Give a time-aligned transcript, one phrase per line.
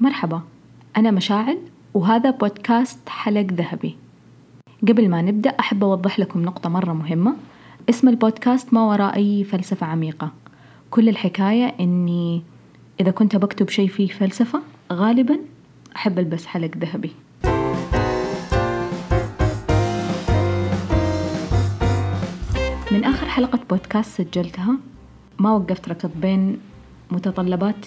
[0.00, 0.42] مرحبا
[0.96, 1.58] أنا مشاعل
[1.94, 3.96] وهذا بودكاست حلق ذهبي.
[4.88, 7.36] قبل ما نبدأ أحب أوضح لكم نقطة مرة مهمة.
[7.88, 10.30] اسم البودكاست ما وراء أي فلسفة عميقة.
[10.90, 12.42] كل الحكاية إني
[13.00, 15.38] إذا كنت بكتب شيء فيه فلسفة غالبا
[15.96, 17.10] أحب ألبس حلق ذهبي.
[22.92, 24.76] من آخر حلقة بودكاست سجلتها
[25.38, 26.58] ما وقفت ركض بين
[27.10, 27.86] متطلبات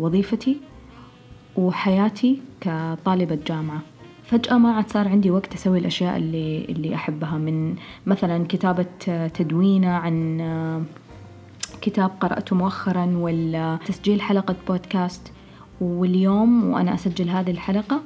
[0.00, 0.56] وظيفتي
[1.58, 3.80] وحياتي كطالبة جامعة.
[4.24, 8.86] فجأة ما عاد صار عندي وقت أسوي الأشياء اللي اللي أحبها من مثلا كتابة
[9.34, 10.86] تدوينة عن
[11.80, 15.32] كتاب قرأته مؤخرا ولا تسجيل حلقة بودكاست.
[15.80, 18.02] واليوم وأنا أسجل هذه الحلقة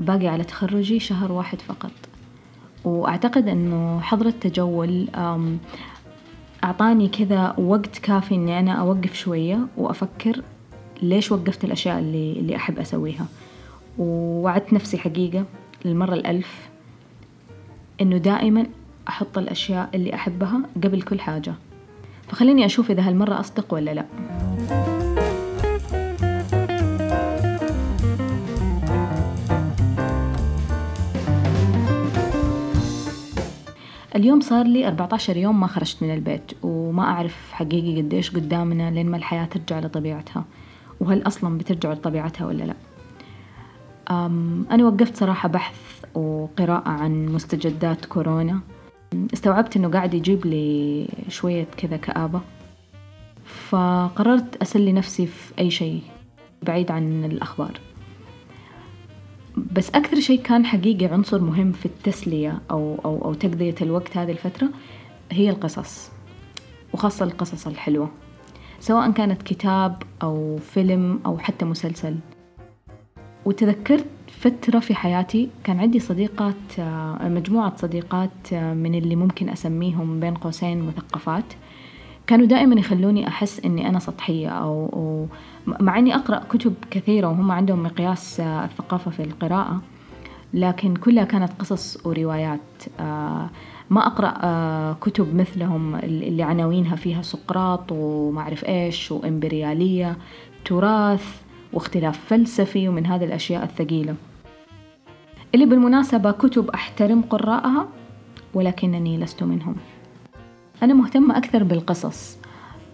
[0.00, 1.92] باقي على تخرجي شهر واحد فقط.
[2.84, 5.08] وأعتقد أنه حظر التجول
[6.64, 10.42] أعطاني كذا وقت كافي إني أنا أوقف شوية وأفكر
[11.02, 13.26] ليش وقفت الأشياء اللي, اللي أحب أسويها؟
[13.98, 15.44] ووعدت نفسي حقيقة
[15.84, 16.68] للمرة الألف
[18.00, 18.66] إنه دائما
[19.08, 21.54] أحط الأشياء اللي أحبها قبل كل حاجة.
[22.28, 24.04] فخليني أشوف إذا هالمرة أصدق ولا لأ.
[34.16, 39.06] اليوم صار لي 14 يوم ما خرجت من البيت وما أعرف حقيقي قديش قدامنا لين
[39.06, 40.44] ما الحياة ترجع لطبيعتها.
[41.02, 42.74] وهل أصلا بترجع لطبيعتها ولا لا.
[44.70, 48.60] أنا وقفت صراحة بحث وقراءة عن مستجدات كورونا.
[49.34, 52.40] استوعبت إنه قاعد يجيب لي شوية كذا كآبة.
[53.44, 56.02] فقررت أسلي نفسي في أي شيء
[56.62, 57.80] بعيد عن الأخبار.
[59.72, 64.30] بس أكثر شيء كان حقيقي عنصر مهم في التسلية أو, أو, أو تقضية الوقت هذه
[64.30, 64.68] الفترة
[65.30, 66.10] هي القصص
[66.92, 68.10] وخاصة القصص الحلوة.
[68.82, 72.16] سواء كانت كتاب أو فيلم أو حتى مسلسل.
[73.44, 76.80] وتذكرت فترة في حياتي كان عندي صديقات
[77.20, 81.44] مجموعة صديقات من اللي ممكن أسميهم بين قوسين مثقفات.
[82.26, 85.26] كانوا دائما يخلوني أحس إني أنا سطحية أو, أو
[85.80, 89.80] مع إني أقرأ كتب كثيرة وهم عندهم مقياس الثقافة في القراءة
[90.54, 92.60] لكن كلها كانت قصص وروايات.
[93.92, 100.16] ما أقرأ كتب مثلهم اللي عناوينها فيها سقراط وما أعرف إيش وإمبريالية
[100.64, 101.42] تراث
[101.72, 104.14] واختلاف فلسفي ومن هذه الأشياء الثقيلة.
[105.54, 107.88] اللي بالمناسبة كتب أحترم قراءها
[108.54, 109.74] ولكنني لست منهم.
[110.82, 112.38] أنا مهتمة أكثر بالقصص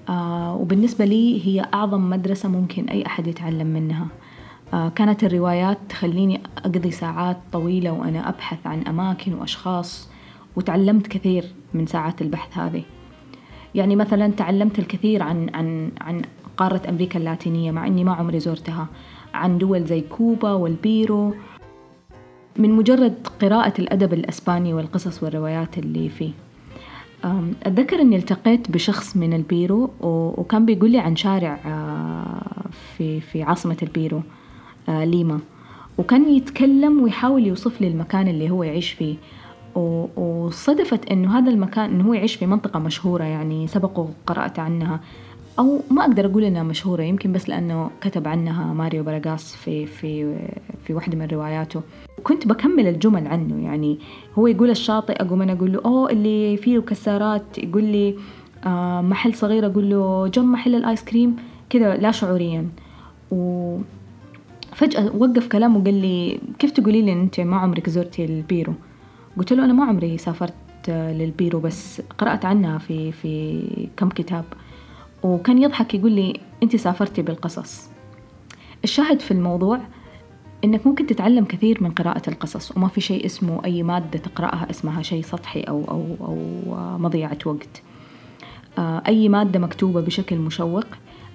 [0.08, 4.06] آه وبالنسبة لي هي أعظم مدرسة ممكن أي أحد يتعلم منها.
[4.74, 10.08] آه كانت الروايات تخليني أقضي ساعات طويلة وأنا أبحث عن أماكن وأشخاص
[10.58, 12.82] وتعلمت كثير من ساعات البحث هذه.
[13.74, 16.22] يعني مثلا تعلمت الكثير عن عن عن
[16.56, 18.86] قارة أمريكا اللاتينية مع إني ما عمري زرتها
[19.34, 21.34] عن دول زي كوبا والبيرو.
[22.56, 26.30] من مجرد قراءة الأدب الأسباني والقصص والروايات اللي فيه.
[27.62, 31.58] أتذكر أني التقيت بشخص من البيرو وكان بيقول لي عن شارع
[32.96, 34.22] في في عاصمة البيرو
[34.88, 35.40] ليما.
[35.98, 39.16] وكان يتكلم ويحاول يوصف لي المكان اللي هو يعيش فيه.
[40.16, 45.00] وصدفت إنه هذا المكان إنه هو يعيش في منطقة مشهورة يعني سبق وقرأت عنها.
[45.58, 50.36] أو ما أقدر أقول إنها مشهورة يمكن بس لأنه كتب عنها ماريو براغاس في في
[50.84, 51.82] في واحدة من رواياته.
[52.22, 53.98] كنت بكمل الجمل عنه يعني
[54.38, 58.14] هو يقول الشاطئ أقوم أنا أقول له أوه اللي فيه كسارات يقول لي
[58.66, 59.66] آه محل صغير.
[59.66, 61.36] أقول له جنب محل الآيس كريم.
[61.70, 62.68] كذا لا شعوريا.
[63.30, 63.78] و
[64.74, 68.72] فجأة وقف كلامه وقال لي كيف تقولي لي أنت ما عمرك زرتي البيرو؟
[69.38, 70.54] قلت له أنا ما عمري سافرت
[70.88, 73.64] للبيرو بس قرأت عنها في في
[73.96, 74.44] كم كتاب.
[75.22, 77.88] وكان يضحك يقول لي أنت سافرتي بالقصص.
[78.84, 79.80] الشاهد في الموضوع
[80.64, 85.02] إنك ممكن تتعلم كثير من قراءة القصص وما في شيء اسمه أي مادة تقرأها اسمها
[85.02, 86.38] شيء سطحي أو أو أو
[86.98, 87.82] مضيعة وقت.
[88.78, 90.86] أي مادة مكتوبة بشكل مشوق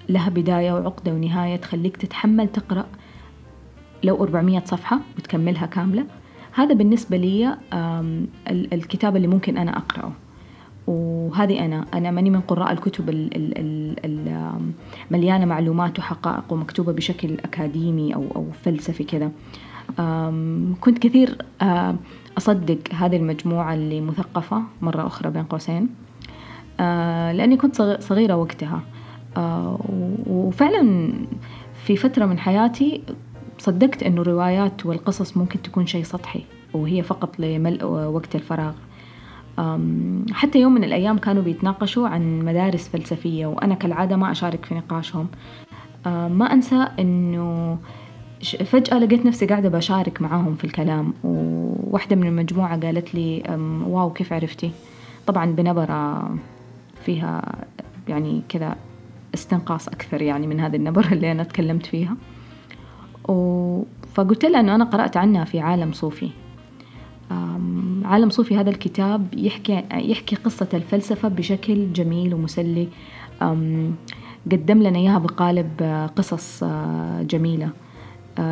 [0.08, 2.86] لها بداية وعقدة ونهاية تخليك تتحمل تقرأ
[4.04, 6.06] لو 400 صفحة وتكملها كاملة.
[6.54, 7.56] هذا بالنسبة لي
[8.48, 10.12] الكتاب اللي ممكن أنا أقرأه.
[10.86, 13.10] وهذه أنا أنا ماني من قراء الكتب
[15.10, 19.30] المليانة معلومات وحقائق ومكتوبة بشكل أكاديمي أو أو فلسفي كذا.
[20.80, 21.38] كنت كثير
[22.38, 25.88] أصدق هذه المجموعة اللي مثقفة مرة أخرى بين قوسين.
[26.78, 28.80] لأني كنت صغيرة وقتها.
[30.26, 31.12] وفعلا
[31.84, 33.02] في فترة من حياتي
[33.64, 36.44] صدقت أنه الروايات والقصص ممكن تكون شيء سطحي
[36.74, 38.72] وهي فقط لملء وقت الفراغ.
[40.32, 45.26] حتى يوم من الأيام كانوا بيتناقشوا عن مدارس فلسفية وأنا كالعادة ما أشارك في نقاشهم.
[46.06, 47.78] ما أنسى أنه
[48.64, 53.42] فجأة لقيت نفسي قاعدة بشارك معاهم في الكلام وواحدة من المجموعة قالت لي
[53.86, 54.70] واو كيف عرفتي؟
[55.26, 56.30] طبعا بنبرة
[57.04, 57.64] فيها
[58.08, 58.76] يعني كذا
[59.34, 62.16] استنقاص أكثر يعني من هذه النبرة اللي أنا تكلمت فيها.
[63.28, 63.82] و...
[64.14, 66.30] فقلت لها أنه أنا قرأت عنها في عالم صوفي.
[68.04, 72.88] عالم صوفي هذا الكتاب يحكي يحكي قصة الفلسفة بشكل جميل ومسلي.
[74.52, 75.82] قدم لنا إياها بقالب
[76.16, 77.70] قصص آه، جميلة.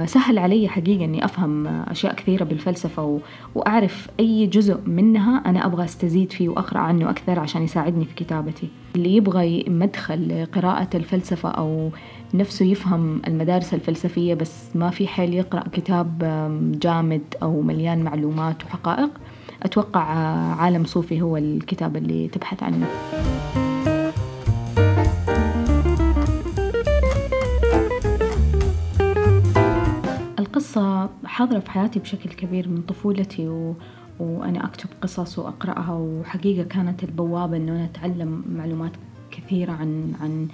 [0.04, 3.20] سهل علي حقيقة إني أفهم أشياء كثيرة بالفلسفة
[3.54, 8.68] وأعرف أي جزء منها أنا أبغى أستزيد فيه وأقرأ عنه أكثر عشان يساعدني في كتابتي.
[8.96, 11.90] اللي يبغى مدخل لقراءة الفلسفة أو
[12.34, 16.18] نفسه يفهم المدارس الفلسفية بس ما في حيل يقرأ كتاب
[16.82, 19.10] جامد أو مليان معلومات وحقائق
[19.62, 20.02] أتوقع
[20.60, 22.86] عالم صوفي هو الكتاب اللي تبحث عنه.
[31.24, 33.74] حاضرة في حياتي بشكل كبير من طفولتي و...
[34.20, 38.92] وأنا أكتب قصص وأقرأها وحقيقة كانت البوابة إنه أنا أتعلم معلومات
[39.30, 40.48] كثيرة عن عن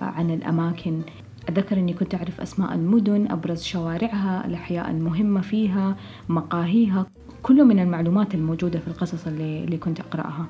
[0.00, 1.00] عن الأماكن.
[1.48, 5.96] أتذكر أني كنت أعرف أسماء المدن أبرز شوارعها الأحياء المهمة فيها
[6.28, 7.06] مقاهيها
[7.42, 10.46] كله من المعلومات الموجودة في القصص اللي, اللي كنت أقرأها.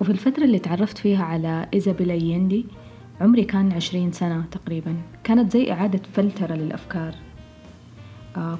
[0.00, 2.66] وفي الفترة اللي تعرفت فيها على إيزابيلا يندي
[3.20, 4.96] عمري كان عشرين سنة تقريبا.
[5.24, 7.14] كانت زي إعادة فلترة للأفكار.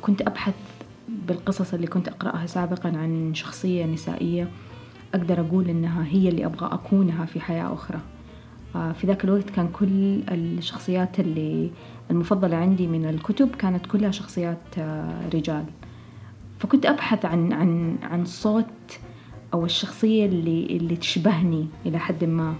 [0.02, 0.54] كنت أبحث
[1.08, 4.48] بالقصص اللي كنت أقرأها سابقا عن شخصية نسائية
[5.14, 8.00] أقدر أقول إنها هي اللي أبغى أكونها في حياة أخرى.
[8.76, 11.70] آه في ذاك الوقت كان كل الشخصيات اللي
[12.10, 15.64] المفضلة عندي من الكتب كانت كلها شخصيات آه رجال.
[16.58, 18.64] فكنت أبحث عن عن عن صوت
[19.54, 22.54] أو الشخصية اللي اللي تشبهني إلى حد ما.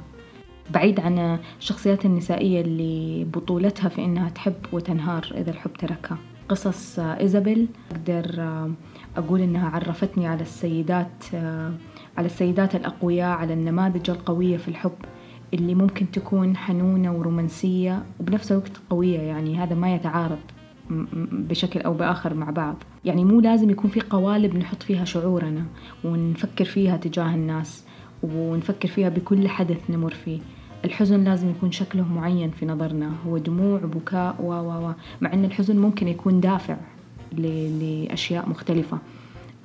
[0.71, 6.19] بعيد عن الشخصيات النسائية اللي بطولتها في إنها تحب وتنهار إذا الحب تركها.
[6.49, 7.69] قصص إيزابيل.
[7.91, 8.45] أقدر
[9.17, 11.25] أقول إنها عرفتني على السيدات
[12.17, 14.93] على السيدات الأقوياء على النماذج القوية في الحب
[15.55, 19.19] اللي ممكن تكون حنونة ورومانسية وبنفس الوقت قوية.
[19.19, 20.39] يعني هذا ما يتعارض
[21.31, 22.77] بشكل أو بآخر مع بعض.
[23.05, 25.65] يعني مو لازم يكون في قوالب نحط فيها شعورنا
[26.05, 27.85] ونفكر فيها تجاه الناس
[28.23, 30.41] ونفكر فيها بكل حدث نمر فيه.
[30.89, 34.93] الحزن لازم يكون شكله معين في نظرنا هو دموع بكاء و و و.
[35.21, 36.77] مع أن الحزن ممكن يكون دافع
[37.33, 38.99] لأشياء مختلفة.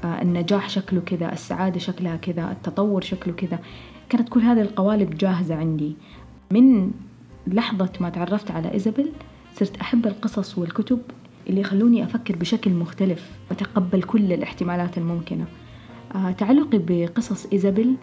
[0.03, 3.59] آه، النجاح شكله كذا السعادة شكلها كذا التطور شكله كذا.
[4.09, 5.95] كانت كل هذه القوالب جاهزة عندي.
[6.51, 6.91] من
[7.47, 9.11] لحظة ما تعرفت على إيزابيل
[9.55, 11.01] صرت أحب القصص والكتب
[11.49, 15.45] اللي يخلوني أفكر بشكل مختلف وأتقبل كل الاحتمالات الممكنة.
[16.15, 17.95] آه تعلقي بقصص إيزابيل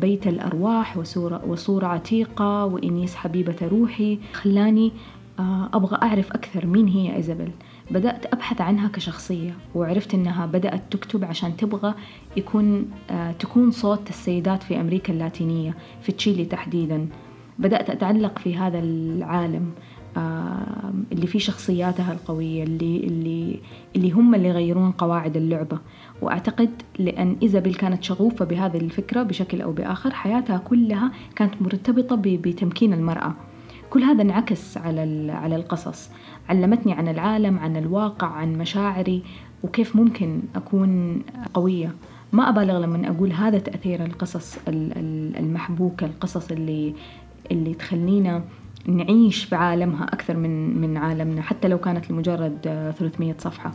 [0.00, 4.18] بيت الأرواح وصورة, وصورة عتيقة وإنيس حبيبة روحي.
[4.32, 4.92] خلاني
[5.38, 7.50] آه أبغى أعرف أكثر مين هي إيزابيل.
[7.90, 11.94] بدأت أبحث عنها كشخصية وعرفت أنها بدأت تكتب عشان تبغى
[12.36, 17.06] يكون آه تكون صوت السيدات في أمريكا اللاتينية في تشيلي تحديدا.
[17.58, 19.70] بدأت أتعلق في هذا العالم
[21.12, 23.60] اللي فيه شخصياتها القوية اللي اللي
[23.96, 25.78] اللي هم اللي يغيرون قواعد اللعبة.
[26.24, 32.92] وأعتقد لأن إيزابيل كانت شغوفة بهذه الفكرة بشكل أو بآخر حياتها كلها كانت مرتبطة بتمكين
[32.92, 33.34] المرأة.
[33.90, 36.10] كل هذا انعكس على على القصص.
[36.48, 39.22] علمتني عن العالم عن الواقع عن مشاعري
[39.62, 41.22] وكيف ممكن أكون
[41.54, 41.94] قوية.
[42.32, 44.58] ما أبالغ لما أقول هذا تأثير القصص
[45.38, 46.94] المحبوكة القصص اللي
[47.50, 48.42] اللي تخلينا
[48.86, 52.58] نعيش في عالمها أكثر من من عالمنا حتى لو كانت لمجرد
[52.98, 53.72] 300 صفحة.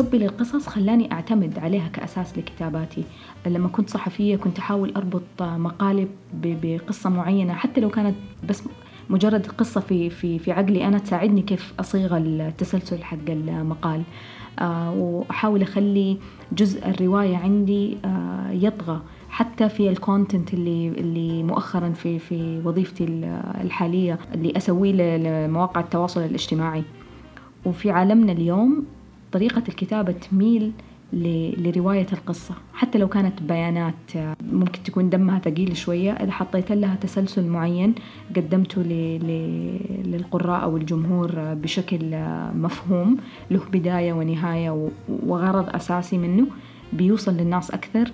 [0.00, 3.04] حبي للقصص خلاني أعتمد عليها كأساس لكتاباتي.
[3.46, 6.08] لما كنت صحفية كنت أحاول أربط مقالب
[6.42, 8.14] بقصة معينة حتى لو كانت
[8.48, 8.62] بس
[9.10, 14.02] مجرد قصة في في في عقلي أنا تساعدني كيف أصيغ التسلسل حق المقال.
[14.58, 16.16] آه وأحاول أخلي
[16.52, 19.00] جزء الرواية عندي آه يطغى.
[19.30, 23.04] حتى في الكونتنت اللي اللي مؤخرا في في وظيفتي
[23.60, 26.82] الحالية اللي أسويه لمواقع التواصل الاجتماعي.
[27.64, 28.84] وفي عالمنا اليوم
[29.32, 30.72] طريقة الكتابة تميل
[31.12, 32.54] لرواية القصة.
[32.74, 36.12] حتى لو كانت بيانات ممكن تكون دمها ثقيل شوية.
[36.12, 37.94] إذا حطيت لها تسلسل معين
[38.36, 38.82] قدمته
[40.04, 42.00] للقراء أو الجمهور بشكل
[42.54, 43.16] مفهوم
[43.50, 46.46] له بداية ونهاية وغرض أساسي منه
[46.92, 48.12] بيوصل للناس أكثر.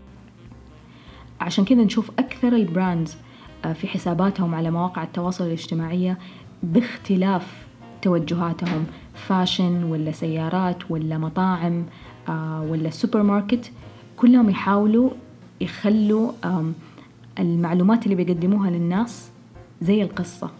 [1.40, 3.16] عشان كذا نشوف أكثر البراندز
[3.64, 6.18] آه، في حساباتهم على مواقع التواصل الاجتماعية
[6.62, 7.65] باختلاف
[8.06, 11.84] توجهاتهم fashion ولا سيارات ولا مطاعم
[12.28, 13.70] آه، ولا سوبر ماركت
[14.16, 15.10] كلهم يحاولوا
[15.60, 16.32] يخلوا
[17.38, 19.30] المعلومات اللي بيقدموها للناس
[19.82, 20.50] زي القصة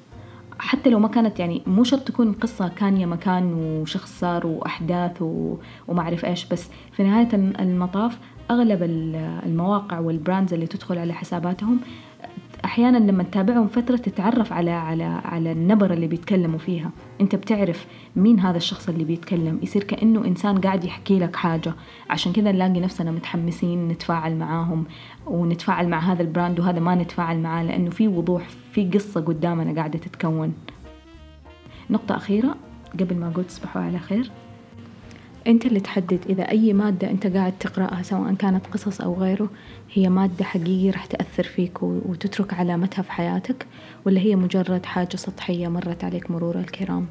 [0.59, 5.23] حتى لو ما كانت يعني مو شرط تكون قصة كان يا مكان وشخص صار وأحداث.
[5.88, 8.19] وما أعرف إيش بس في نهاية المطاف
[8.50, 8.83] أغلب
[9.47, 11.81] المواقع وال brands اللي تدخل على حساباتهم
[12.66, 16.90] أحيانا لما تتابعهم فترة تتعرف على على على النبرة اللي بيتكلموا فيها.
[17.20, 19.58] أنت بتعرف مين هذا الشخص اللي بيتكلم.
[19.62, 21.75] يصير كأنه إنسان قاعد يحكي لك حاجة.
[22.11, 24.85] عشان كذا نلاقي نفسنا متحمسين نتفاعل معاهم
[25.26, 29.99] ونتفاعل مع هذا البراند وهذا ما نتفاعل معاه لأنه في وضوح في قصة قدامنا قاعدة
[29.99, 30.52] تتكون.
[31.90, 32.56] نقطة أخيرة
[33.00, 34.30] قبل ما أقول تصبحوا على خير.
[35.47, 39.50] أنت اللي تحدد إذا أي مادة أنت قاعد تقرأها سواء كانت قصص أو غيره
[39.93, 43.67] هي مادة حقيقية راح تأثر فيك وتترك علامتها في حياتك
[44.05, 47.07] ولا هي مجرد حاجة سطحية مرت عليك مرور الكرام؟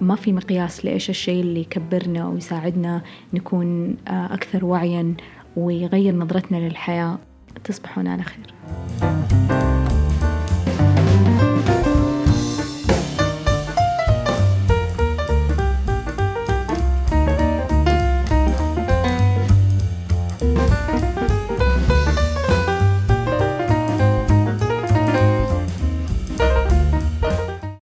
[0.00, 3.02] ما في مقياس لإيش الشيء اللي يكبرنا ويساعدنا
[3.34, 5.14] نكون آه، أكثر وعيا
[5.56, 7.18] ويغير نظرتنا للحياة.
[7.64, 8.54] تصبحون على خير.